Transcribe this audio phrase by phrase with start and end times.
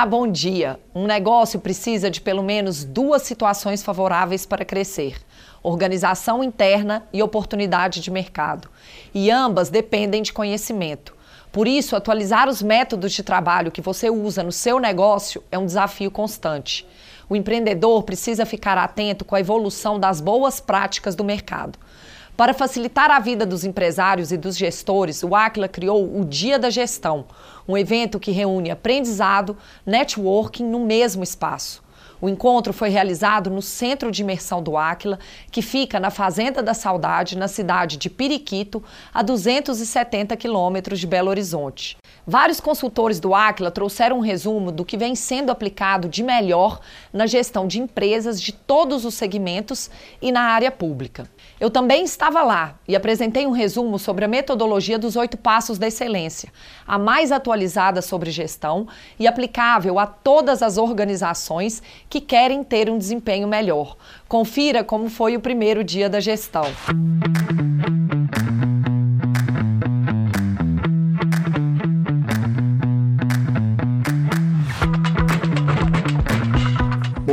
[0.00, 0.80] Olá, bom dia.
[0.94, 5.18] Um negócio precisa de pelo menos duas situações favoráveis para crescer:
[5.62, 8.70] organização interna e oportunidade de mercado.
[9.12, 11.14] E ambas dependem de conhecimento.
[11.52, 15.66] Por isso, atualizar os métodos de trabalho que você usa no seu negócio é um
[15.66, 16.86] desafio constante.
[17.28, 21.78] O empreendedor precisa ficar atento com a evolução das boas práticas do mercado.
[22.40, 26.70] Para facilitar a vida dos empresários e dos gestores, o Aquila criou o Dia da
[26.70, 27.26] Gestão,
[27.68, 31.84] um evento que reúne aprendizado, networking no mesmo espaço.
[32.18, 35.18] O encontro foi realizado no Centro de Imersão do Áquila,
[35.50, 38.82] que fica na Fazenda da Saudade, na cidade de Periquito,
[39.12, 41.98] a 270 quilômetros de Belo Horizonte.
[42.26, 46.80] Vários consultores do Aquila trouxeram um resumo do que vem sendo aplicado de melhor
[47.12, 51.28] na gestão de empresas de todos os segmentos e na área pública.
[51.58, 55.88] Eu também estava lá e apresentei um resumo sobre a metodologia dos oito passos da
[55.88, 56.52] excelência,
[56.86, 58.86] a mais atualizada sobre gestão
[59.18, 63.96] e aplicável a todas as organizações que querem ter um desempenho melhor.
[64.28, 66.64] Confira como foi o primeiro dia da gestão.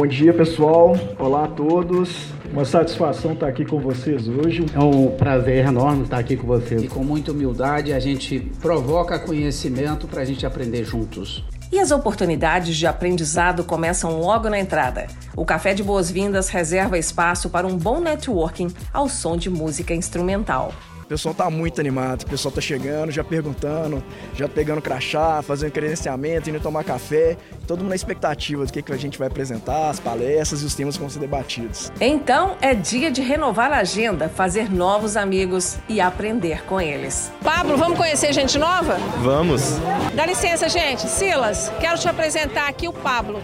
[0.07, 0.97] Bom dia, pessoal.
[1.19, 2.27] Olá a todos.
[2.49, 4.65] Uma satisfação estar aqui com vocês hoje.
[4.73, 6.81] É um prazer enorme estar aqui com vocês.
[6.81, 11.43] E com muita humildade a gente provoca conhecimento para a gente aprender juntos.
[11.73, 15.07] E as oportunidades de aprendizado começam logo na entrada.
[15.35, 20.71] O Café de Boas-Vindas reserva espaço para um bom networking ao som de música instrumental.
[21.07, 24.03] O pessoal tá muito animado, o pessoal tá chegando, já perguntando,
[24.35, 27.37] já pegando crachá, fazendo credenciamento, indo tomar café.
[27.65, 30.75] Todo mundo na expectativa do que, que a gente vai apresentar, as palestras e os
[30.75, 31.89] temas que vão ser debatidos.
[32.01, 37.31] Então é dia de renovar a agenda, fazer novos amigos e aprender com eles.
[37.41, 38.97] Pablo, vamos conhecer gente nova?
[39.23, 39.77] Vamos.
[40.13, 41.07] Dá licença, gente.
[41.07, 43.41] Silas, quero te apresentar aqui o Pablo.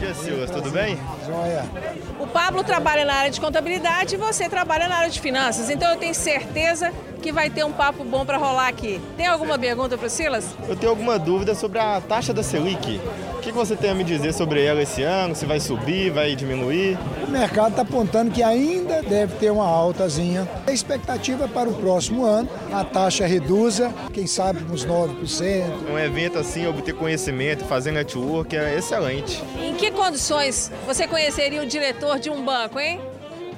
[0.00, 0.98] Dia, Silas, tudo bem?
[1.26, 1.62] Joia.
[2.18, 5.90] O Pablo trabalha na área de contabilidade e você trabalha na área de finanças, então
[5.90, 6.90] eu tenho certeza
[7.20, 9.00] que vai ter um papo bom para rolar aqui.
[9.16, 10.46] Tem alguma pergunta para o Silas?
[10.68, 13.00] Eu tenho alguma dúvida sobre a taxa da Selic.
[13.36, 15.34] O que você tem a me dizer sobre ela esse ano?
[15.34, 16.98] Se vai subir, vai diminuir?
[17.26, 20.48] O mercado está apontando que ainda deve ter uma altazinha.
[20.66, 25.90] A expectativa é para o próximo ano, a taxa reduza, quem sabe uns 9%.
[25.90, 29.42] Um evento assim, obter conhecimento, fazer network é excelente.
[29.58, 33.00] Em que condições você conheceria o diretor de um banco, hein?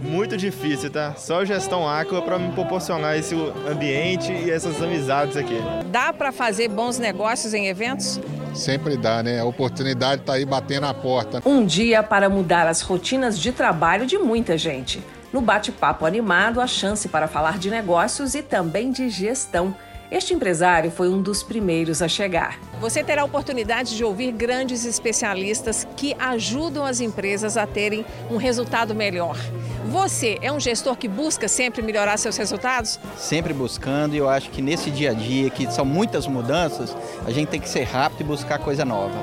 [0.03, 1.15] Muito difícil, tá?
[1.17, 3.35] Só gestão Aqua para me proporcionar esse
[3.71, 5.57] ambiente e essas amizades aqui.
[5.87, 8.21] Dá para fazer bons negócios em eventos?
[8.53, 9.41] Sempre dá, né?
[9.41, 11.41] A oportunidade está aí batendo a porta.
[11.47, 15.03] Um dia para mudar as rotinas de trabalho de muita gente.
[15.33, 19.75] No bate-papo animado, a chance para falar de negócios e também de gestão.
[20.13, 22.61] Este empresário foi um dos primeiros a chegar.
[22.79, 28.37] Você terá a oportunidade de ouvir grandes especialistas que ajudam as empresas a terem um
[28.37, 29.39] resultado melhor.
[29.87, 33.01] Você é um gestor que busca sempre melhorar seus resultados?
[33.17, 37.31] Sempre buscando, e eu acho que nesse dia a dia, que são muitas mudanças, a
[37.31, 39.17] gente tem que ser rápido e buscar coisa nova.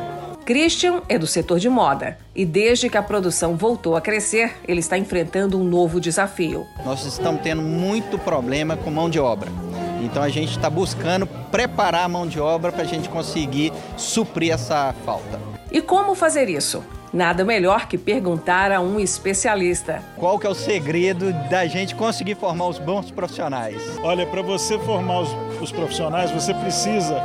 [0.43, 4.79] Christian é do setor de moda e desde que a produção voltou a crescer, ele
[4.79, 6.65] está enfrentando um novo desafio.
[6.83, 9.51] Nós estamos tendo muito problema com mão de obra.
[10.09, 14.53] Então a gente está buscando preparar a mão de obra para a gente conseguir suprir
[14.53, 15.39] essa falta.
[15.71, 16.83] E como fazer isso?
[17.11, 20.03] Nada melhor que perguntar a um especialista.
[20.15, 23.81] Qual que é o segredo da gente conseguir formar os bons profissionais?
[24.03, 27.19] Olha, para você formar os, os, profissionais, você precisa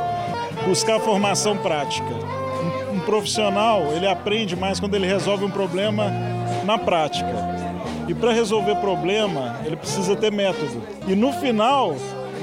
[0.65, 2.09] buscar formação prática.
[2.91, 6.11] Um, um profissional, ele aprende mais quando ele resolve um problema
[6.63, 7.55] na prática.
[8.07, 10.81] E para resolver problema, ele precisa ter método.
[11.07, 11.95] E no final,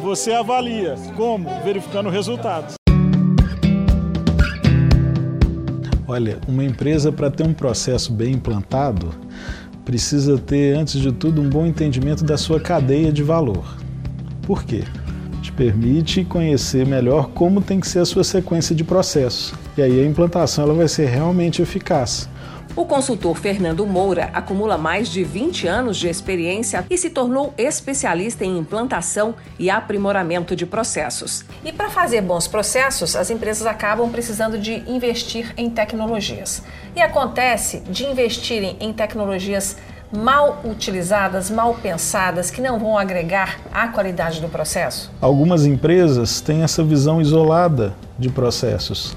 [0.03, 1.49] você avalia como?
[1.63, 2.75] Verificando resultados.
[6.09, 9.15] Olha, uma empresa para ter um processo bem implantado
[9.85, 13.77] precisa ter, antes de tudo, um bom entendimento da sua cadeia de valor.
[14.43, 14.83] Por quê?
[15.41, 19.55] Te permite conhecer melhor como tem que ser a sua sequência de processos.
[19.77, 22.29] E aí a implantação ela vai ser realmente eficaz.
[22.75, 28.47] O consultor Fernando Moura acumula mais de 20 anos de experiência e se tornou especialista
[28.47, 31.45] em implantação e aprimoramento de processos.
[31.63, 36.63] E para fazer bons processos, as empresas acabam precisando de investir em tecnologias.
[36.97, 39.77] E acontece de investirem em tecnologias
[40.11, 45.13] mal utilizadas, mal pensadas, que não vão agregar à qualidade do processo?
[45.21, 49.15] Algumas empresas têm essa visão isolada de processos.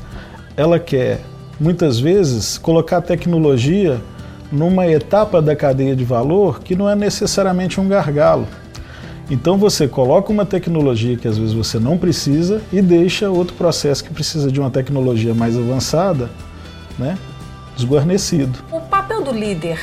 [0.57, 1.21] Ela quer
[1.59, 4.01] muitas vezes, colocar tecnologia
[4.51, 8.47] numa etapa da cadeia de valor que não é necessariamente um gargalo.
[9.29, 14.03] Então você coloca uma tecnologia que às vezes você não precisa e deixa outro processo
[14.03, 16.29] que precisa de uma tecnologia mais avançada,
[16.97, 17.17] né,
[17.75, 18.59] desguarnecido.
[18.71, 19.79] O papel do líder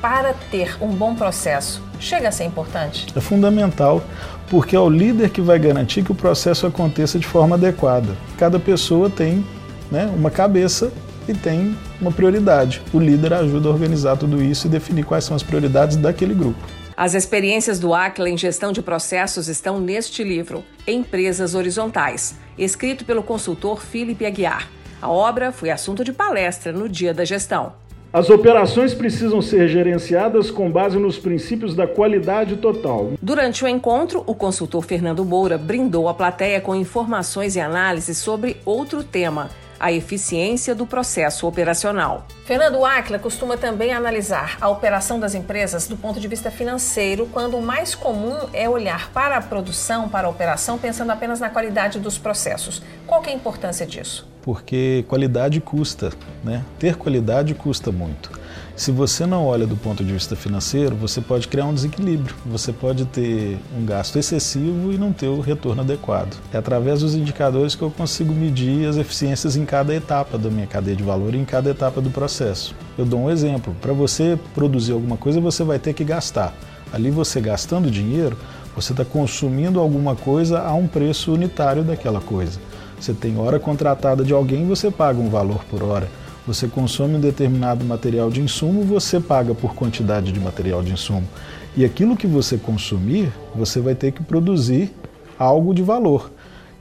[0.00, 3.06] para ter um bom processo chega a ser importante?
[3.16, 4.02] É fundamental,
[4.48, 8.14] porque é o líder que vai garantir que o processo aconteça de forma adequada.
[8.38, 9.44] Cada pessoa tem
[9.90, 10.92] né, uma cabeça
[11.28, 12.82] e tem uma prioridade.
[12.92, 16.60] O líder ajuda a organizar tudo isso e definir quais são as prioridades daquele grupo.
[16.96, 23.22] As experiências do Aquila em gestão de processos estão neste livro, Empresas Horizontais, escrito pelo
[23.22, 24.70] consultor Felipe Aguiar.
[25.02, 27.72] A obra foi assunto de palestra no Dia da Gestão.
[28.12, 33.14] As operações precisam ser gerenciadas com base nos princípios da qualidade total.
[33.20, 38.56] Durante o encontro, o consultor Fernando Moura brindou a plateia com informações e análises sobre
[38.64, 42.26] outro tema, a eficiência do processo operacional.
[42.44, 47.56] Fernando Aquila costuma também analisar a operação das empresas do ponto de vista financeiro, quando
[47.56, 51.98] o mais comum é olhar para a produção, para a operação, pensando apenas na qualidade
[51.98, 52.82] dos processos.
[53.06, 54.28] Qual é a importância disso?
[54.42, 56.12] Porque qualidade custa,
[56.42, 56.62] né?
[56.78, 58.30] Ter qualidade custa muito.
[58.76, 62.34] Se você não olha do ponto de vista financeiro, você pode criar um desequilíbrio.
[62.44, 66.36] Você pode ter um gasto excessivo e não ter o retorno adequado.
[66.52, 70.66] É através dos indicadores que eu consigo medir as eficiências em cada etapa da minha
[70.66, 72.74] cadeia de valor e em cada etapa do processo.
[72.98, 73.76] Eu dou um exemplo.
[73.80, 76.52] Para você produzir alguma coisa, você vai ter que gastar.
[76.92, 78.36] Ali você gastando dinheiro,
[78.74, 82.58] você está consumindo alguma coisa a um preço unitário daquela coisa.
[82.98, 86.08] Você tem hora contratada de alguém, você paga um valor por hora.
[86.46, 91.26] Você consome um determinado material de insumo, você paga por quantidade de material de insumo.
[91.74, 94.92] E aquilo que você consumir, você vai ter que produzir
[95.38, 96.30] algo de valor.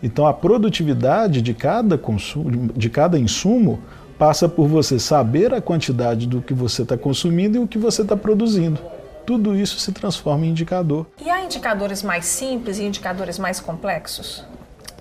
[0.01, 3.79] Então a produtividade de cada, consumo, de cada insumo
[4.19, 8.01] passa por você saber a quantidade do que você está consumindo e o que você
[8.01, 8.79] está produzindo.
[9.25, 11.07] Tudo isso se transforma em indicador.
[11.23, 14.43] E há indicadores mais simples e indicadores mais complexos?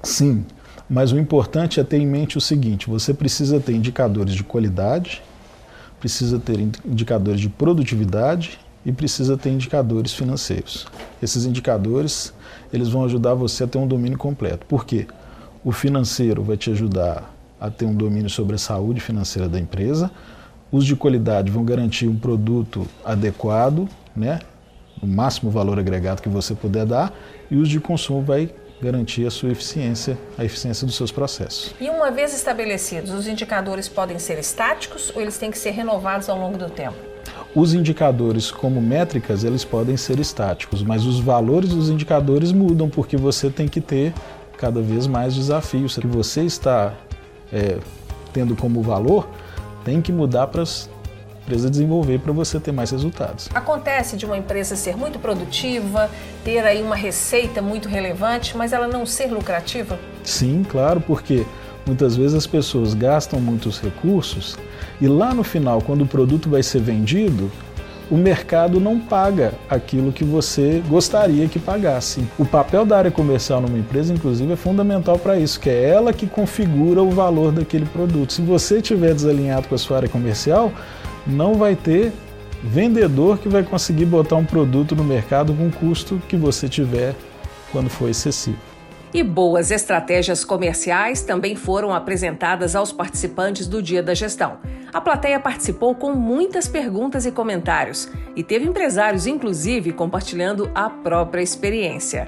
[0.05, 0.45] Sim.
[0.89, 5.23] Mas o importante é ter em mente o seguinte: você precisa ter indicadores de qualidade,
[6.01, 10.87] precisa ter indicadores de produtividade e precisa ter indicadores financeiros.
[11.23, 12.33] Esses indicadores
[12.73, 14.67] eles vão ajudar você a ter um domínio completo.
[14.67, 15.07] Por quê?
[15.65, 20.11] O financeiro vai te ajudar a ter um domínio sobre a saúde financeira da empresa.
[20.71, 24.41] Os de qualidade vão garantir um produto adequado, né?
[25.03, 27.13] o máximo valor agregado que você puder dar,
[27.51, 28.51] e os de consumo vai
[28.83, 31.73] garantir a sua eficiência, a eficiência dos seus processos.
[31.81, 36.29] E uma vez estabelecidos, os indicadores podem ser estáticos ou eles têm que ser renovados
[36.29, 36.97] ao longo do tempo?
[37.55, 43.17] Os indicadores como métricas, eles podem ser estáticos, mas os valores dos indicadores mudam porque
[43.17, 44.13] você tem que ter
[44.59, 45.97] cada vez mais desafios.
[45.97, 46.93] O que você está
[47.53, 47.79] é,
[48.33, 49.29] tendo como valor
[49.85, 50.89] tem que mudar para as
[51.43, 53.49] empresa desenvolver para você ter mais resultados.
[53.55, 56.09] Acontece de uma empresa ser muito produtiva,
[56.45, 59.99] ter aí uma receita muito relevante, mas ela não ser lucrativa?
[60.23, 61.45] Sim, claro, porque
[61.87, 64.57] muitas vezes as pessoas gastam muitos recursos
[65.01, 67.51] e lá no final, quando o produto vai ser vendido,
[68.11, 72.25] o mercado não paga aquilo que você gostaria que pagasse.
[72.39, 76.13] O papel da área comercial numa empresa, inclusive, é fundamental para isso, que é ela
[76.13, 78.35] que configura o valor daquele produto.
[78.35, 80.71] Se você estiver desalinhado com a sua área comercial,
[81.27, 82.13] não vai ter
[82.63, 87.15] vendedor que vai conseguir botar um produto no mercado com o custo que você tiver
[87.73, 88.59] quando for excessivo.
[89.15, 94.57] E boas estratégias comerciais também foram apresentadas aos participantes do Dia da Gestão.
[94.91, 101.43] A plateia participou com muitas perguntas e comentários e teve empresários, inclusive, compartilhando a própria
[101.43, 102.27] experiência.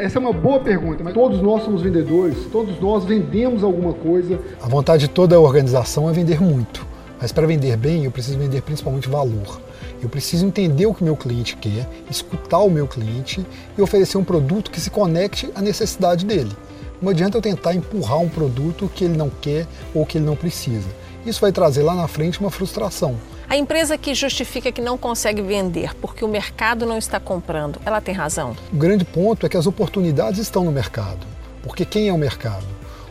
[0.00, 4.38] Essa é uma boa pergunta, mas todos nós somos vendedores, todos nós vendemos alguma coisa.
[4.62, 6.89] A vontade de toda a organização é vender muito.
[7.20, 9.60] Mas para vender bem, eu preciso vender principalmente valor.
[10.02, 13.44] Eu preciso entender o que meu cliente quer, escutar o meu cliente
[13.76, 16.56] e oferecer um produto que se conecte à necessidade dele.
[17.00, 20.36] Não adianta eu tentar empurrar um produto que ele não quer ou que ele não
[20.36, 20.88] precisa.
[21.24, 23.16] Isso vai trazer lá na frente uma frustração.
[23.48, 28.00] A empresa que justifica que não consegue vender porque o mercado não está comprando, ela
[28.00, 28.56] tem razão?
[28.72, 31.26] O grande ponto é que as oportunidades estão no mercado.
[31.62, 32.64] Porque quem é o mercado?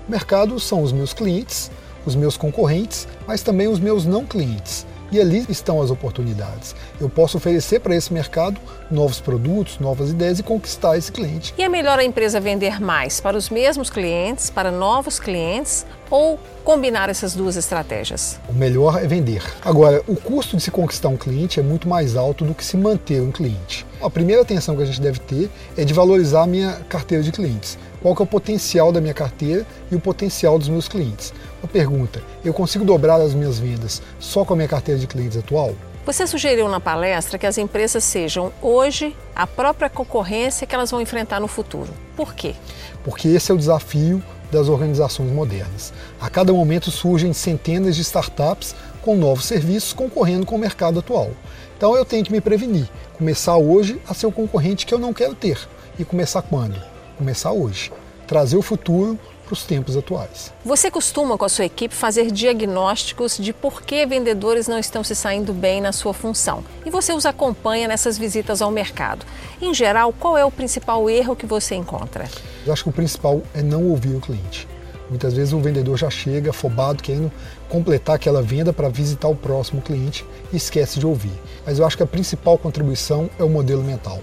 [0.07, 1.69] O mercado são os meus clientes,
[2.09, 4.85] os meus concorrentes, mas também os meus não clientes.
[5.11, 6.75] E ali estão as oportunidades.
[7.01, 8.61] Eu posso oferecer para esse mercado
[8.91, 11.53] novos produtos, novas ideias e conquistar esse cliente.
[11.57, 16.39] E é melhor a empresa vender mais para os mesmos clientes, para novos clientes ou
[16.63, 18.39] combinar essas duas estratégias?
[18.47, 19.43] O melhor é vender.
[19.63, 22.77] Agora, o custo de se conquistar um cliente é muito mais alto do que se
[22.77, 23.87] manter um cliente.
[23.99, 27.31] A primeira atenção que a gente deve ter é de valorizar a minha carteira de
[27.31, 27.77] clientes.
[28.01, 31.33] Qual que é o potencial da minha carteira e o potencial dos meus clientes?
[31.61, 35.37] Uma pergunta: eu consigo dobrar as minhas vendas só com a minha carteira de clientes
[35.37, 35.73] atual?
[36.05, 41.01] Você sugeriu na palestra que as empresas sejam hoje a própria concorrência que elas vão
[41.01, 41.93] enfrentar no futuro.
[42.15, 42.55] Por quê?
[43.03, 45.93] Porque esse é o desafio das organizações modernas.
[46.19, 51.29] A cada momento surgem centenas de startups com novos serviços concorrendo com o mercado atual.
[51.77, 55.13] Então eu tenho que me prevenir, começar hoje a ser o concorrente que eu não
[55.13, 55.59] quero ter.
[55.99, 56.81] E começar quando?
[57.17, 57.91] Começar hoje.
[58.25, 60.53] Trazer o futuro para os tempos atuais.
[60.63, 65.15] Você costuma, com a sua equipe, fazer diagnósticos de por que vendedores não estão se
[65.15, 66.63] saindo bem na sua função.
[66.85, 69.25] E você os acompanha nessas visitas ao mercado.
[69.59, 72.29] Em geral, qual é o principal erro que você encontra?
[72.63, 74.67] Eu acho que o principal é não ouvir o cliente.
[75.09, 77.31] Muitas vezes o vendedor já chega afobado, querendo
[77.67, 81.33] completar aquela venda para visitar o próximo cliente e esquece de ouvir.
[81.65, 84.19] Mas eu acho que a principal contribuição é o modelo mental.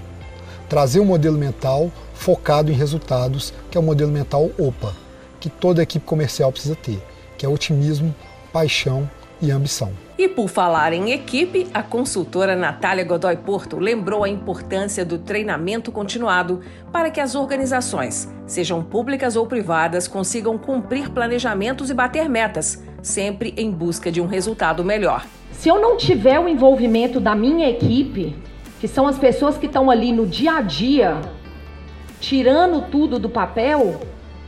[0.68, 4.94] Trazer um modelo mental focado em resultados, que é o modelo mental OPA,
[5.40, 7.02] que toda equipe comercial precisa ter,
[7.36, 8.14] que é otimismo,
[8.52, 9.08] paixão
[9.40, 9.92] e ambição.
[10.18, 15.92] E por falar em equipe, a consultora Natália Godoy Porto lembrou a importância do treinamento
[15.92, 22.82] continuado para que as organizações, sejam públicas ou privadas, consigam cumprir planejamentos e bater metas,
[23.02, 25.26] sempre em busca de um resultado melhor.
[25.52, 28.34] Se eu não tiver o envolvimento da minha equipe,
[28.80, 31.20] que são as pessoas que estão ali no dia a dia,
[32.20, 34.00] tirando tudo do papel,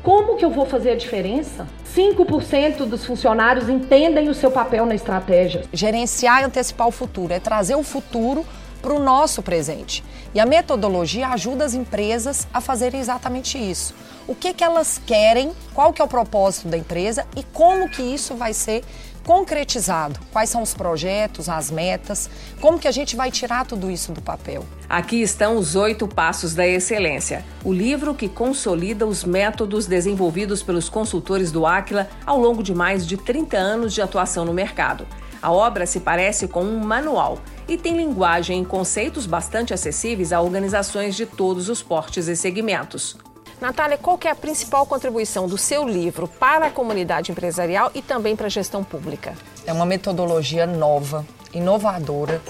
[0.02, 1.67] como que eu vou fazer a diferença?
[1.95, 5.64] 5% dos funcionários entendem o seu papel na estratégia.
[5.73, 8.45] Gerenciar e antecipar o futuro é trazer o futuro
[8.81, 10.05] para o nosso presente.
[10.35, 13.95] E a metodologia ajuda as empresas a fazerem exatamente isso.
[14.26, 18.02] O que, que elas querem, qual que é o propósito da empresa e como que
[18.02, 18.85] isso vai ser
[19.28, 20.18] concretizado.
[20.32, 22.30] Quais são os projetos, as metas,
[22.62, 24.64] como que a gente vai tirar tudo isso do papel.
[24.88, 30.88] Aqui estão os oito passos da excelência, o livro que consolida os métodos desenvolvidos pelos
[30.88, 35.06] consultores do Aquila ao longo de mais de 30 anos de atuação no mercado.
[35.42, 40.40] A obra se parece com um manual e tem linguagem e conceitos bastante acessíveis a
[40.40, 43.14] organizações de todos os portes e segmentos.
[43.61, 48.37] Natália, qual é a principal contribuição do seu livro para a comunidade empresarial e também
[48.37, 49.35] para a gestão pública?
[49.67, 52.41] É uma metodologia nova, inovadora,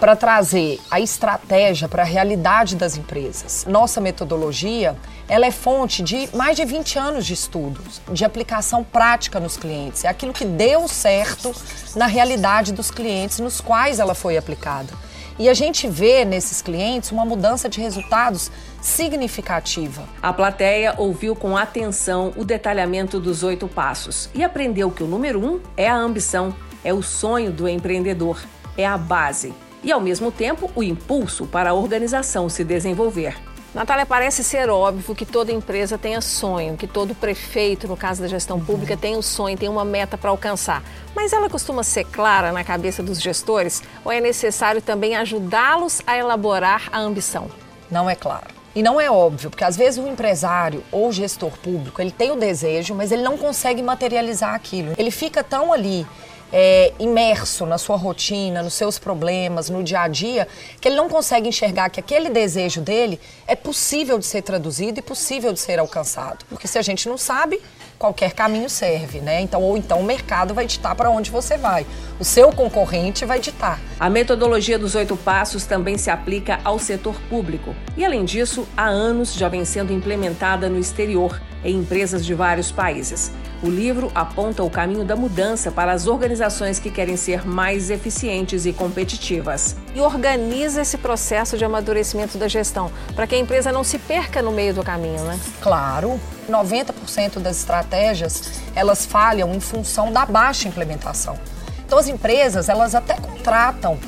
[0.00, 3.66] para trazer a estratégia para a realidade das empresas.
[3.68, 4.96] Nossa metodologia,
[5.28, 10.06] ela é fonte de mais de 20 anos de estudos, de aplicação prática nos clientes.
[10.06, 11.54] É aquilo que deu certo
[11.94, 15.09] na realidade dos clientes nos quais ela foi aplicada.
[15.38, 20.08] E a gente vê nesses clientes uma mudança de resultados significativa.
[20.22, 25.42] A plateia ouviu com atenção o detalhamento dos oito passos e aprendeu que o número
[25.42, 28.42] um é a ambição, é o sonho do empreendedor,
[28.76, 33.49] é a base e, ao mesmo tempo, o impulso para a organização se desenvolver.
[33.72, 38.26] Natália, parece ser óbvio que toda empresa tenha sonho, que todo prefeito, no caso da
[38.26, 40.82] gestão pública, tem um sonho, tem uma meta para alcançar.
[41.14, 46.18] Mas ela costuma ser clara na cabeça dos gestores ou é necessário também ajudá-los a
[46.18, 47.48] elaborar a ambição?
[47.88, 48.48] Não é claro.
[48.74, 52.32] E não é óbvio, porque às vezes o empresário ou o gestor público, ele tem
[52.32, 54.94] o desejo, mas ele não consegue materializar aquilo.
[54.98, 56.04] Ele fica tão ali
[56.52, 60.48] é, imerso na sua rotina, nos seus problemas, no dia a dia,
[60.80, 65.02] que ele não consegue enxergar que aquele desejo dele é possível de ser traduzido e
[65.02, 66.44] possível de ser alcançado.
[66.48, 67.60] Porque se a gente não sabe,
[67.98, 69.42] qualquer caminho serve, né?
[69.42, 71.86] Então, ou então o mercado vai ditar para onde você vai.
[72.18, 73.78] O seu concorrente vai ditar.
[73.98, 77.76] A metodologia dos oito passos também se aplica ao setor público.
[77.96, 82.70] E além disso, há anos já vem sendo implementada no exterior, em empresas de vários
[82.72, 83.30] países.
[83.62, 88.64] O livro aponta o caminho da mudança para as organizações que querem ser mais eficientes
[88.64, 89.76] e competitivas.
[89.94, 94.40] E organiza esse processo de amadurecimento da gestão, para que a empresa não se perca
[94.40, 95.38] no meio do caminho, né?
[95.60, 96.18] Claro.
[96.48, 101.38] 90% das estratégias, elas falham em função da baixa implementação.
[101.84, 103.98] Então as empresas, elas até contratam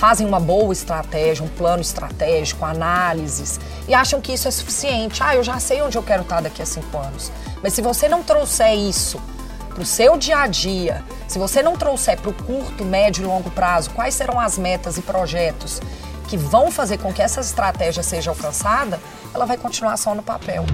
[0.00, 5.22] fazem uma boa estratégia, um plano estratégico, análises e acham que isso é suficiente.
[5.22, 7.30] Ah, eu já sei onde eu quero estar daqui a cinco anos.
[7.62, 9.20] Mas se você não trouxer isso
[9.68, 13.26] para o seu dia a dia, se você não trouxer para o curto, médio e
[13.26, 15.82] longo prazo quais serão as metas e projetos
[16.28, 18.98] que vão fazer com que essa estratégia seja alcançada,
[19.34, 20.64] ela vai continuar só no papel.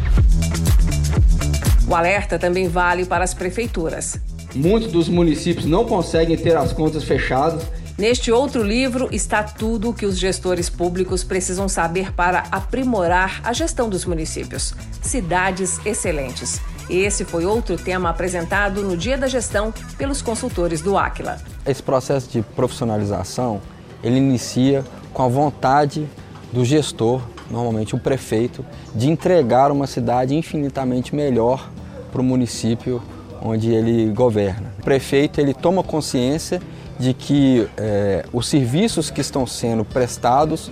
[1.88, 4.20] O alerta também vale para as prefeituras.
[4.54, 7.64] Muitos dos municípios não conseguem ter as contas fechadas
[7.98, 13.54] Neste outro livro está tudo o que os gestores públicos precisam saber para aprimorar a
[13.54, 14.74] gestão dos municípios.
[15.00, 16.60] Cidades excelentes.
[16.90, 21.38] Esse foi outro tema apresentado no Dia da Gestão pelos consultores do Aquila.
[21.64, 23.62] Esse processo de profissionalização,
[24.04, 24.84] ele inicia
[25.14, 26.06] com a vontade
[26.52, 28.62] do gestor, normalmente o prefeito,
[28.94, 31.70] de entregar uma cidade infinitamente melhor
[32.12, 33.02] para o município
[33.42, 34.72] onde ele governa.
[34.78, 36.60] O prefeito ele toma consciência
[36.98, 40.70] de que é, os serviços que estão sendo prestados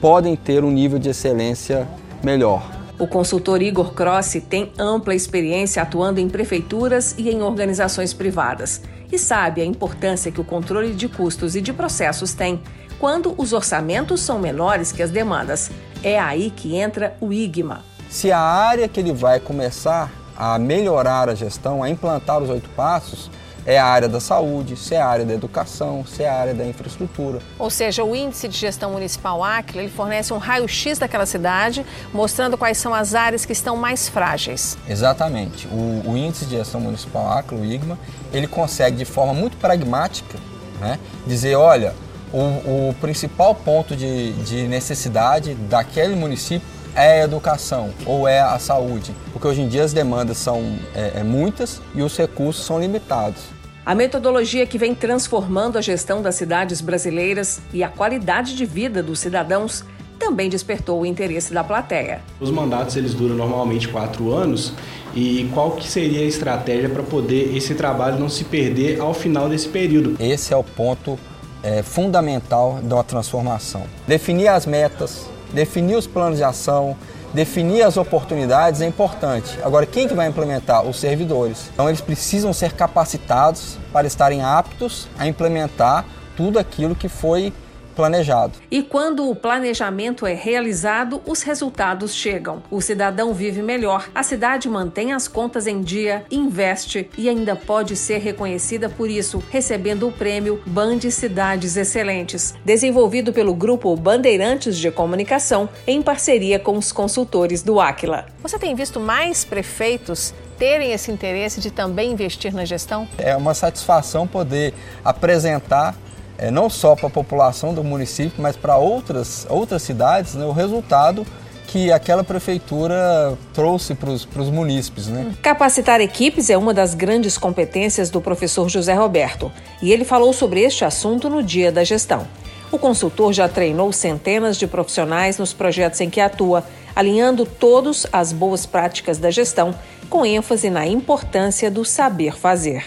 [0.00, 1.88] podem ter um nível de excelência
[2.22, 2.62] melhor.
[2.98, 9.18] O consultor Igor Crossi tem ampla experiência atuando em prefeituras e em organizações privadas e
[9.18, 12.60] sabe a importância que o controle de custos e de processos tem
[12.98, 15.70] quando os orçamentos são menores que as demandas.
[16.02, 17.84] É aí que entra o IGMA.
[18.08, 22.68] Se a área que ele vai começar a melhorar a gestão, a implantar os oito
[22.70, 23.30] passos,
[23.64, 26.54] é a área da saúde, se é a área da educação, se é a área
[26.54, 27.40] da infraestrutura.
[27.58, 32.58] Ou seja, o Índice de Gestão Municipal Aquila, ele fornece um raio-x daquela cidade, mostrando
[32.58, 34.76] quais são as áreas que estão mais frágeis.
[34.88, 35.68] Exatamente.
[35.68, 37.98] O, o Índice de Gestão Municipal Aquila, o IGMA,
[38.32, 40.38] ele consegue de forma muito pragmática
[40.80, 41.94] né, dizer, olha,
[42.32, 48.58] o, o principal ponto de, de necessidade daquele município é a educação ou é a
[48.58, 52.80] saúde, porque hoje em dia as demandas são é, é muitas e os recursos são
[52.80, 53.42] limitados.
[53.84, 59.02] A metodologia que vem transformando a gestão das cidades brasileiras e a qualidade de vida
[59.02, 59.84] dos cidadãos
[60.20, 62.20] também despertou o interesse da plateia.
[62.38, 64.72] Os mandatos eles duram normalmente quatro anos
[65.16, 69.48] e qual que seria a estratégia para poder esse trabalho não se perder ao final
[69.48, 70.16] desse período?
[70.20, 71.18] Esse é o ponto
[71.60, 73.82] é, fundamental da transformação.
[74.06, 76.96] Definir as metas, definir os planos de ação,
[77.32, 79.58] definir as oportunidades é importante.
[79.62, 80.84] Agora, quem que vai implementar?
[80.84, 81.70] Os servidores.
[81.72, 86.04] Então, eles precisam ser capacitados para estarem aptos a implementar
[86.36, 87.52] tudo aquilo que foi
[87.92, 88.54] planejado.
[88.70, 92.62] E quando o planejamento é realizado, os resultados chegam.
[92.70, 97.94] O cidadão vive melhor, a cidade mantém as contas em dia, investe e ainda pode
[97.96, 104.90] ser reconhecida por isso, recebendo o prêmio Band Cidades Excelentes, desenvolvido pelo grupo Bandeirantes de
[104.90, 108.26] Comunicação em parceria com os consultores do Aquila.
[108.42, 113.08] Você tem visto mais prefeitos terem esse interesse de também investir na gestão?
[113.18, 114.72] É uma satisfação poder
[115.04, 115.96] apresentar
[116.42, 120.50] é, não só para a população do município, mas para outras, outras cidades, né, o
[120.50, 121.24] resultado
[121.68, 125.06] que aquela prefeitura trouxe para os munícipes.
[125.06, 125.32] Né?
[125.40, 130.60] Capacitar equipes é uma das grandes competências do professor José Roberto, e ele falou sobre
[130.60, 132.26] este assunto no dia da gestão.
[132.72, 136.64] O consultor já treinou centenas de profissionais nos projetos em que atua,
[136.96, 139.72] alinhando todos as boas práticas da gestão,
[140.10, 142.84] com ênfase na importância do saber fazer.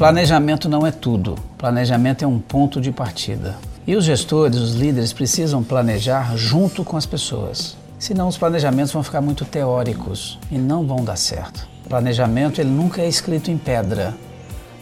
[0.00, 1.34] Planejamento não é tudo.
[1.58, 3.58] Planejamento é um ponto de partida.
[3.86, 7.76] E os gestores, os líderes precisam planejar junto com as pessoas.
[7.98, 11.68] Senão os planejamentos vão ficar muito teóricos e não vão dar certo.
[11.86, 14.14] planejamento ele nunca é escrito em pedra.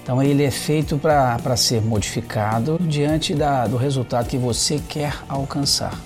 [0.05, 5.99] Então ele é feito para ser modificado diante da, do resultado que você quer alcançar.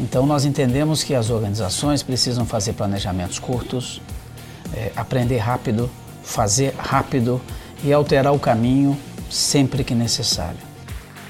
[0.00, 4.02] Então nós entendemos que as organizações precisam fazer planejamentos curtos,
[4.74, 5.88] é, aprender rápido,
[6.24, 7.40] fazer rápido
[7.82, 8.96] e alterar o caminho
[9.30, 10.58] sempre que necessário.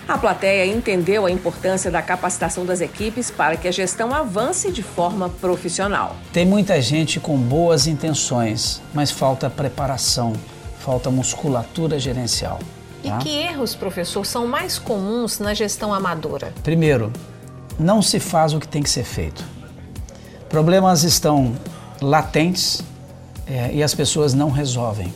[0.08, 4.80] A plateia entendeu a importância da capacitação das equipes para que a gestão avance de
[4.80, 6.14] forma profissional.
[6.32, 10.32] Tem muita gente com boas intenções, mas falta preparação,
[10.78, 12.60] falta musculatura gerencial.
[13.02, 13.18] Tá?
[13.18, 16.52] E que erros, professor, são mais comuns na gestão amadora?
[16.62, 17.12] Primeiro,
[17.76, 19.44] não se faz o que tem que ser feito.
[20.48, 21.52] Problemas estão
[22.00, 22.80] latentes
[23.44, 25.12] é, e as pessoas não resolvem.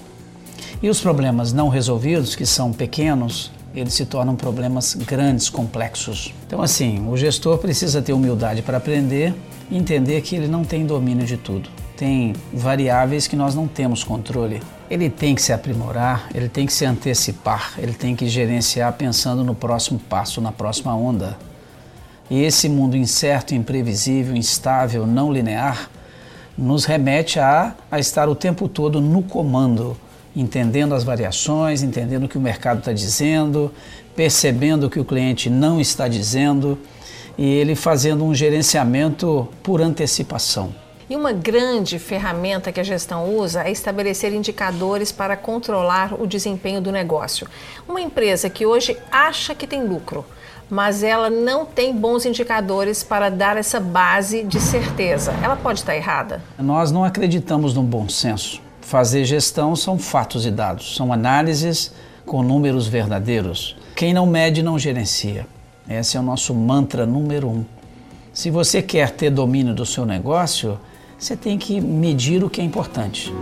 [0.82, 6.32] E os problemas não resolvidos, que são pequenos, eles se tornam problemas grandes, complexos.
[6.46, 9.34] Então, assim, o gestor precisa ter humildade para aprender
[9.70, 11.68] e entender que ele não tem domínio de tudo.
[11.98, 14.62] Tem variáveis que nós não temos controle.
[14.90, 19.44] Ele tem que se aprimorar, ele tem que se antecipar, ele tem que gerenciar pensando
[19.44, 21.36] no próximo passo, na próxima onda.
[22.30, 25.90] E esse mundo incerto, imprevisível, instável, não linear,
[26.56, 29.94] nos remete a, a estar o tempo todo no comando
[30.34, 33.72] entendendo as variações, entendendo o que o mercado está dizendo,
[34.14, 36.78] percebendo o que o cliente não está dizendo
[37.36, 40.74] e ele fazendo um gerenciamento por antecipação.
[41.08, 46.80] E uma grande ferramenta que a gestão usa é estabelecer indicadores para controlar o desempenho
[46.80, 47.48] do negócio.
[47.88, 50.24] Uma empresa que hoje acha que tem lucro,
[50.68, 55.96] mas ela não tem bons indicadores para dar essa base de certeza, ela pode estar
[55.96, 56.40] errada?
[56.56, 61.94] Nós não acreditamos no bom senso fazer gestão são fatos e dados, são análises
[62.26, 63.76] com números verdadeiros.
[63.94, 65.46] Quem não mede não gerencia.
[65.88, 67.64] Esse é o nosso mantra número um.
[68.32, 70.76] Se você quer ter domínio do seu negócio,
[71.16, 73.32] você tem que medir o que é importante.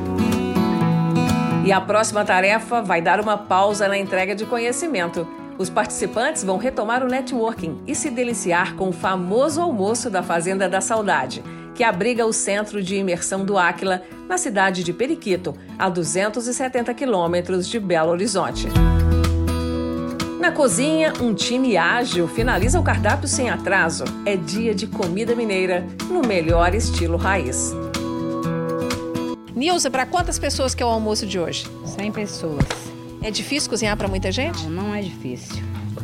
[1.65, 5.27] E a próxima tarefa vai dar uma pausa na entrega de conhecimento.
[5.57, 10.69] Os participantes vão retomar o networking e se deliciar com o famoso almoço da Fazenda
[10.69, 11.43] da Saudade,
[11.75, 17.67] que abriga o centro de imersão do Áquila na cidade de Periquito, a 270 quilômetros
[17.67, 18.69] de Belo Horizonte.
[20.39, 24.05] Na cozinha, um time ágil finaliza o cardápio sem atraso.
[24.25, 27.73] É dia de comida mineira, no melhor estilo raiz.
[29.55, 31.67] Nilza, para quantas pessoas que é o almoço de hoje?
[31.85, 32.65] 100 pessoas.
[33.21, 34.63] É difícil cozinhar para muita gente?
[34.65, 35.57] Não, não é difícil.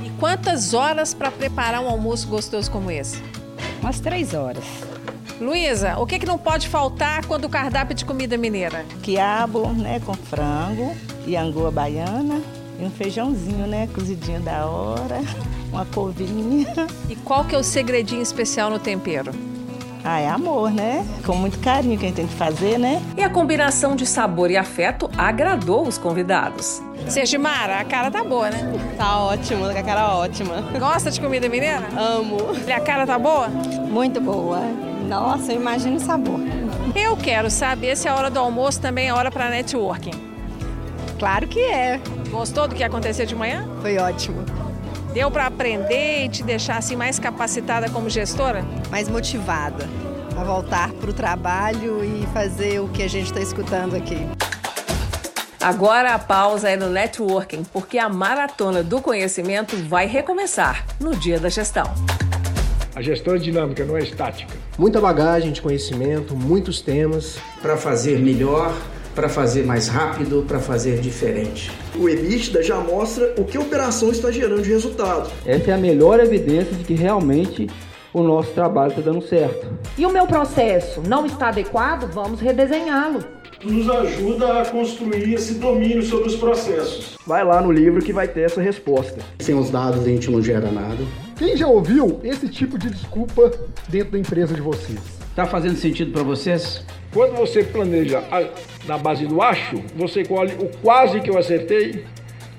[0.03, 3.23] E quantas horas para preparar um almoço gostoso como esse?
[3.81, 4.65] Umas três horas.
[5.41, 8.85] Luísa, o que, que não pode faltar quando o cardápio é de comida mineira?
[9.03, 10.95] Quiabo, né, com frango
[11.27, 12.41] e angoa baiana
[12.79, 15.21] e um feijãozinho, né, cozidinho da hora,
[15.73, 16.87] uma couvinha.
[17.09, 19.33] E qual que é o segredinho especial no tempero?
[20.07, 21.03] Ah, é amor, né?
[21.25, 23.03] Com muito carinho que a gente tem que fazer, né?
[23.17, 26.83] E a combinação de sabor e afeto agradou os convidados.
[27.09, 28.59] Sergimara, a cara tá boa, né?
[28.99, 30.61] Tá ótimo, a cara ótima.
[30.79, 31.83] Gosta de comida mineira?
[31.97, 32.37] Amo.
[32.69, 33.49] E a cara tá boa?
[33.49, 34.61] Muito boa.
[35.09, 36.41] Nossa, eu imagino o sabor.
[36.95, 40.13] Eu quero saber se a hora do almoço também é hora para networking.
[41.19, 42.01] Claro que é.
[42.31, 43.69] Gostou do que aconteceu de manhã?
[43.81, 44.45] Foi ótimo.
[45.13, 48.65] Deu para aprender e te deixar assim mais capacitada como gestora?
[48.91, 49.89] Mais motivada
[50.37, 54.19] a voltar para o trabalho e fazer o que a gente está escutando aqui.
[55.61, 61.39] Agora a pausa é no networking, porque a maratona do conhecimento vai recomeçar no dia
[61.39, 61.87] da gestão.
[62.95, 64.64] A gestão é dinâmica, não é estática.
[64.77, 67.39] Muita bagagem de conhecimento, muitos temas.
[67.63, 68.75] Para fazer melhor,
[69.15, 71.71] para fazer mais rápido, para fazer diferente.
[71.97, 75.31] O EBITDA já mostra o que a operação está gerando de resultado.
[75.47, 77.69] Essa é a melhor evidência de que realmente
[78.13, 79.69] o nosso trabalho está dando certo.
[79.97, 82.13] E o meu processo não está adequado?
[82.13, 83.25] Vamos redesenhá-lo.
[83.63, 87.17] Nos ajuda a construir esse domínio sobre os processos.
[87.25, 89.21] Vai lá no livro que vai ter essa resposta.
[89.39, 90.99] Sem os dados a gente não gera nada.
[91.37, 93.51] Quem já ouviu esse tipo de desculpa
[93.89, 95.01] dentro da empresa de vocês?
[95.35, 96.85] Tá fazendo sentido para vocês?
[97.13, 98.23] Quando você planeja
[98.87, 102.07] na base do acho, você colhe o quase que eu acertei,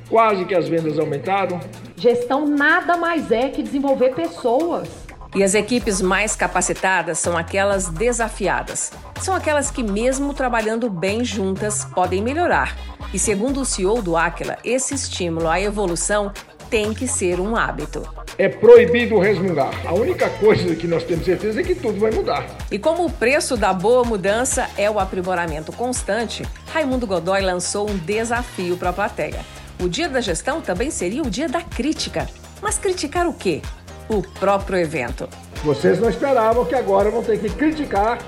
[0.09, 1.57] quase que as vendas aumentaram.
[1.95, 4.89] Gestão nada mais é que desenvolver pessoas.
[5.33, 8.91] E as equipes mais capacitadas são aquelas desafiadas.
[9.21, 12.75] São aquelas que, mesmo trabalhando bem juntas, podem melhorar.
[13.13, 16.33] E segundo o CEO do Aquila, esse estímulo à evolução
[16.69, 18.24] tem que ser um hábito.
[18.37, 19.71] É proibido resmungar.
[19.87, 22.45] A única coisa que nós temos certeza é que tudo vai mudar.
[22.69, 26.43] E como o preço da boa mudança é o aprimoramento constante,
[26.73, 29.39] Raimundo Godoy lançou um desafio para a plateia.
[29.81, 32.27] O dia da gestão também seria o dia da crítica.
[32.61, 33.61] Mas criticar o quê?
[34.09, 35.29] O próprio evento.
[35.63, 38.19] Vocês não esperavam que agora vão ter que criticar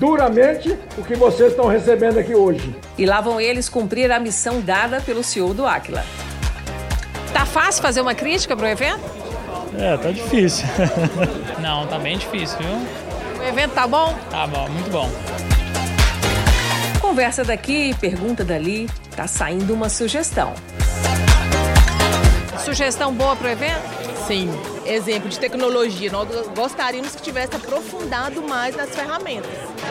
[0.00, 2.74] duramente o que vocês estão recebendo aqui hoje.
[2.98, 6.04] E lá vão eles cumprir a missão dada pelo CEO do Aquila.
[7.32, 9.21] Tá fácil fazer uma crítica pro evento?
[9.78, 10.66] É, tá difícil.
[11.60, 13.42] Não, tá bem difícil, viu?
[13.42, 14.14] O evento tá bom?
[14.30, 15.10] Tá bom, muito bom.
[17.00, 20.54] Conversa daqui, pergunta dali, tá saindo uma sugestão.
[22.64, 23.82] Sugestão boa pro evento?
[24.26, 24.48] Sim,
[24.86, 26.10] exemplo de tecnologia.
[26.12, 29.50] Nós gostaríamos que tivesse aprofundado mais nas ferramentas.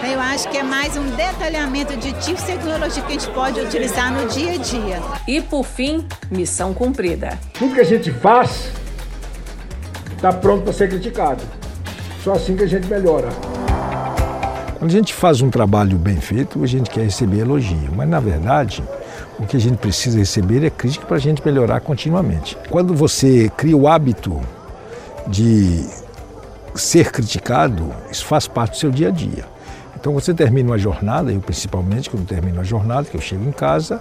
[0.09, 3.59] Eu acho que é mais um detalhamento de tipos de tecnologia que a gente pode
[3.59, 4.99] utilizar no dia a dia.
[5.27, 7.37] E por fim, missão cumprida.
[7.53, 8.71] Tudo que a gente faz
[10.21, 11.41] está pronto para ser criticado.
[12.23, 13.29] Só assim que a gente melhora.
[14.77, 18.19] Quando a gente faz um trabalho bem feito, a gente quer receber elogio, mas na
[18.19, 18.83] verdade
[19.39, 22.55] o que a gente precisa receber é crítica para a gente melhorar continuamente.
[22.69, 24.39] Quando você cria o hábito
[25.25, 25.83] de
[26.75, 29.45] ser criticado, isso faz parte do seu dia a dia.
[29.99, 33.51] Então você termina uma jornada, eu principalmente quando termino a jornada, que eu chego em
[33.51, 33.99] casa,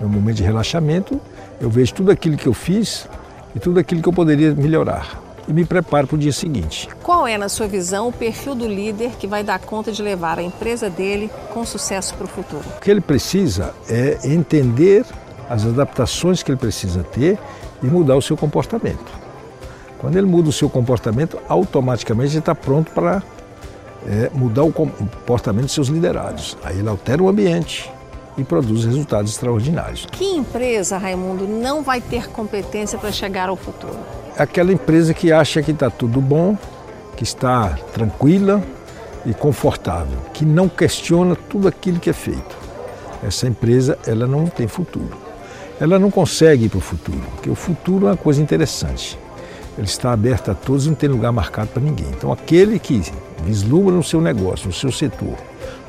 [0.00, 1.20] no momento de relaxamento,
[1.60, 3.08] eu vejo tudo aquilo que eu fiz
[3.52, 6.88] e tudo aquilo que eu poderia melhorar e me preparo para o dia seguinte.
[7.02, 10.38] Qual é, na sua visão, o perfil do líder que vai dar conta de levar
[10.38, 12.64] a empresa dele com sucesso para o futuro?
[12.76, 15.04] O que ele precisa é entender
[15.48, 17.38] as adaptações que ele precisa ter
[17.82, 19.26] e mudar o seu comportamento.
[19.98, 23.22] Quando ele muda o seu comportamento, automaticamente ele está pronto para
[24.06, 26.56] é, mudar o comportamento dos seus liderados.
[26.62, 27.90] Aí ele altera o ambiente
[28.36, 30.06] e produz resultados extraordinários.
[30.12, 33.98] Que empresa, Raimundo, não vai ter competência para chegar ao futuro?
[34.38, 36.56] Aquela empresa que acha que está tudo bom,
[37.16, 38.62] que está tranquila
[39.24, 42.56] e confortável, que não questiona tudo aquilo que é feito.
[43.22, 45.16] Essa empresa ela não tem futuro.
[45.80, 49.18] Ela não consegue ir para o futuro, porque o futuro é uma coisa interessante.
[49.76, 52.08] Ele está aberto a todos e não tem lugar marcado para ninguém.
[52.08, 53.02] Então, aquele que
[53.44, 55.36] vislumbra no seu negócio, no seu setor,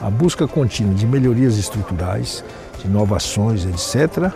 [0.01, 2.43] a busca contínua de melhorias estruturais,
[2.79, 4.29] de inovações, etc.,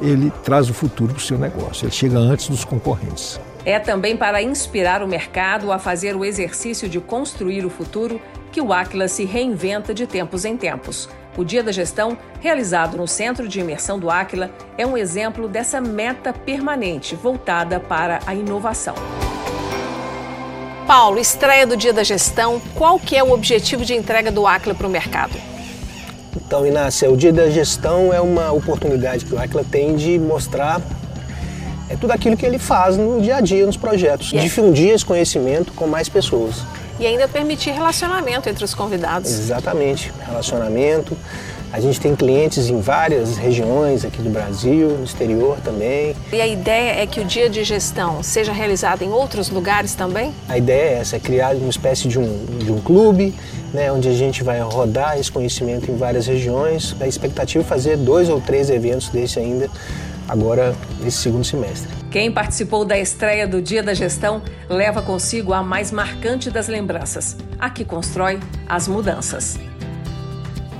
[0.00, 1.84] ele traz o futuro para o seu negócio.
[1.84, 3.40] Ele chega antes dos concorrentes.
[3.68, 8.18] É também para inspirar o mercado a fazer o exercício de construir o futuro
[8.50, 11.06] que o Aquila se reinventa de tempos em tempos.
[11.36, 15.82] O Dia da Gestão, realizado no Centro de Imersão do Áquila, é um exemplo dessa
[15.82, 18.94] meta permanente voltada para a inovação.
[20.86, 24.74] Paulo, estreia do Dia da Gestão, qual que é o objetivo de entrega do Áquila
[24.74, 25.34] para o mercado?
[26.34, 30.80] Então, Inácia, o Dia da Gestão é uma oportunidade que o Aquila tem de mostrar
[31.88, 35.72] é tudo aquilo que ele faz no dia a dia, nos projetos, difundir esse conhecimento
[35.72, 36.62] com mais pessoas.
[37.00, 39.30] E ainda permitir relacionamento entre os convidados.
[39.30, 41.16] Exatamente, relacionamento.
[41.70, 46.16] A gente tem clientes em várias regiões aqui do Brasil, no exterior também.
[46.32, 50.32] E a ideia é que o Dia de Gestão seja realizado em outros lugares também?
[50.48, 53.34] A ideia é essa, é criar uma espécie de um, de um clube,
[53.72, 56.96] né, onde a gente vai rodar esse conhecimento em várias regiões.
[56.98, 59.68] A expectativa é fazer dois ou três eventos desse ainda,
[60.28, 61.88] agora nesse segundo semestre.
[62.10, 67.36] Quem participou da estreia do Dia da Gestão leva consigo a mais marcante das lembranças,
[67.58, 68.38] a que constrói
[68.68, 69.58] as mudanças.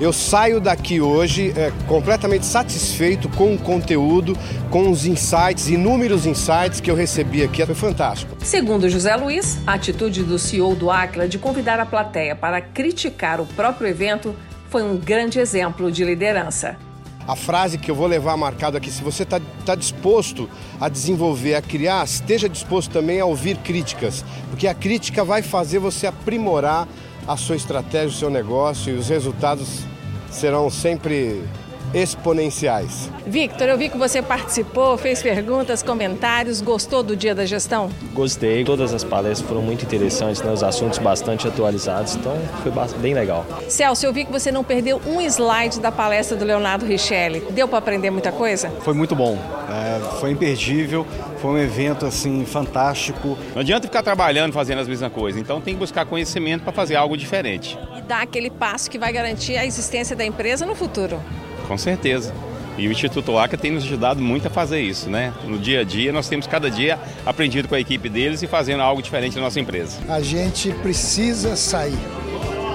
[0.01, 4.39] Eu saio daqui hoje é, completamente satisfeito com o conteúdo,
[4.71, 7.67] com os insights, inúmeros insights que eu recebi aqui.
[7.67, 8.37] Foi fantástico.
[8.45, 13.41] Segundo José Luiz, a atitude do CEO do Acla de convidar a plateia para criticar
[13.41, 14.37] o próprio evento
[14.71, 16.77] foi um grande exemplo de liderança.
[17.29, 20.49] A frase que eu vou levar marcado aqui, se você está tá disposto
[20.81, 25.79] a desenvolver, a criar, esteja disposto também a ouvir críticas, porque a crítica vai fazer
[25.79, 26.89] você aprimorar
[27.27, 29.81] a sua estratégia, o seu negócio e os resultados
[30.31, 31.45] serão sempre
[31.95, 33.11] exponenciais.
[33.27, 37.91] Victor, eu vi que você participou, fez perguntas, comentários, gostou do Dia da Gestão?
[38.13, 40.53] Gostei, todas as palestras foram muito interessantes, né?
[40.53, 43.45] os assuntos bastante atualizados, então foi bem legal.
[43.69, 47.41] Celso, eu vi que você não perdeu um slide da palestra do Leonardo Richelli.
[47.51, 48.71] Deu para aprender muita coisa?
[48.81, 49.39] Foi muito bom,
[49.71, 51.07] é, foi imperdível,
[51.41, 53.39] foi um evento assim fantástico.
[53.55, 56.97] Não adianta ficar trabalhando fazendo as mesmas coisas, então tem que buscar conhecimento para fazer
[56.97, 57.79] algo diferente.
[57.97, 61.21] E dar aquele passo que vai garantir a existência da empresa no futuro.
[61.69, 62.35] Com certeza.
[62.79, 65.35] E o Instituto ACA tem nos ajudado muito a fazer isso, né?
[65.45, 68.83] No dia a dia, nós temos cada dia aprendido com a equipe deles e fazendo
[68.83, 69.99] algo diferente na nossa empresa.
[70.09, 71.99] A gente precisa sair.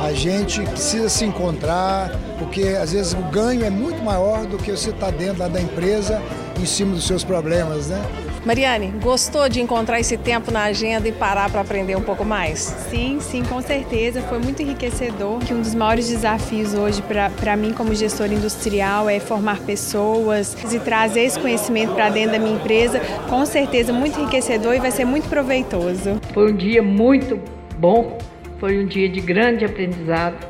[0.02, 4.72] A gente precisa se encontrar, porque às vezes o ganho é muito maior do que
[4.72, 6.22] você estar dentro lá da empresa
[6.62, 8.02] em cima dos seus problemas, né?
[8.46, 12.60] Mariane, gostou de encontrar esse tempo na agenda e parar para aprender um pouco mais?
[12.90, 14.22] Sim, sim, com certeza.
[14.24, 15.40] Foi muito enriquecedor.
[15.40, 17.02] Que um dos maiores desafios hoje
[17.40, 22.40] para mim como gestora industrial é formar pessoas e trazer esse conhecimento para dentro da
[22.40, 23.00] minha empresa.
[23.30, 26.20] Com certeza, muito enriquecedor e vai ser muito proveitoso.
[26.34, 27.40] Foi um dia muito
[27.78, 28.18] bom,
[28.60, 30.46] foi um dia de grande aprendizado,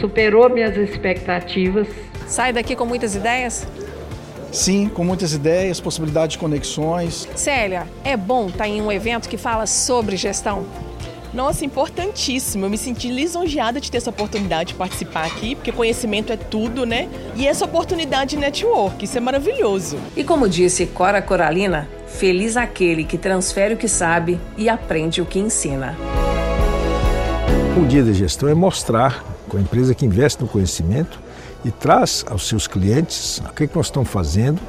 [0.00, 1.86] superou minhas expectativas.
[2.26, 3.64] Sai daqui com muitas ideias?
[4.56, 7.28] Sim, com muitas ideias, possibilidade de conexões.
[7.36, 10.64] Célia, é bom estar em um evento que fala sobre gestão?
[11.34, 12.64] Nossa, importantíssimo.
[12.64, 16.86] Eu me senti lisonjeada de ter essa oportunidade de participar aqui, porque conhecimento é tudo,
[16.86, 17.06] né?
[17.36, 19.98] E essa oportunidade de network, isso é maravilhoso.
[20.16, 25.26] E como disse Cora Coralina, feliz aquele que transfere o que sabe e aprende o
[25.26, 25.94] que ensina.
[27.76, 31.25] O dia da gestão é mostrar com a empresa que investe no conhecimento
[31.66, 34.60] e traz aos seus clientes o que, é que nós estamos fazendo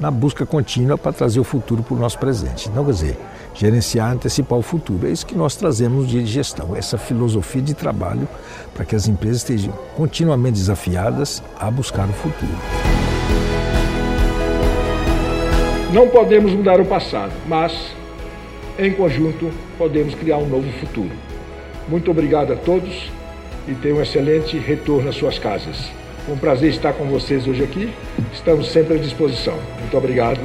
[0.00, 2.68] na busca contínua para trazer o futuro para o nosso presente.
[2.68, 3.18] Então, quer dizer,
[3.54, 5.06] gerenciar, antecipar o futuro.
[5.06, 8.26] É isso que nós trazemos de gestão, essa filosofia de trabalho
[8.74, 12.50] para que as empresas estejam continuamente desafiadas a buscar o futuro.
[15.92, 17.72] Não podemos mudar o passado, mas
[18.76, 21.12] em conjunto podemos criar um novo futuro.
[21.88, 23.08] Muito obrigado a todos
[23.68, 25.99] e tenham um excelente retorno às suas casas.
[26.30, 27.92] Foi um prazer estar com vocês hoje aqui.
[28.32, 29.58] Estamos sempre à disposição.
[29.80, 30.38] Muito obrigado.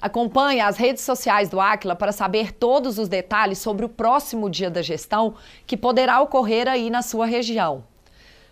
[0.00, 4.70] Acompanhe as redes sociais do Aquila para saber todos os detalhes sobre o próximo dia
[4.70, 5.34] da gestão
[5.66, 7.84] que poderá ocorrer aí na sua região.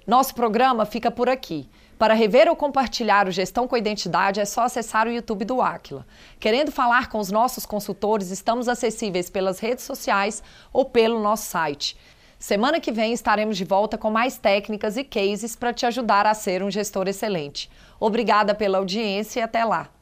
[0.07, 1.67] Nosso programa fica por aqui.
[1.99, 6.07] Para rever ou compartilhar o Gestão com Identidade é só acessar o YouTube do Aquila.
[6.39, 10.43] Querendo falar com os nossos consultores, estamos acessíveis pelas redes sociais
[10.75, 11.97] ou pelo nosso site.
[12.39, 16.35] Semana que vem estaremos de volta com mais técnicas e cases para te ajudar a
[16.35, 17.71] ser um gestor excelente.
[17.99, 19.96] Obrigada pela audiência e até lá!